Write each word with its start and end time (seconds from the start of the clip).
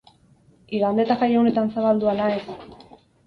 Igande 0.77 1.03
eta 1.03 1.17
jaiegunetan 1.23 1.69
zabaldu 1.75 2.11
ala 2.13 2.31
ez? 2.39 2.59